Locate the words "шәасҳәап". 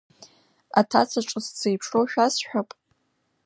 2.11-2.69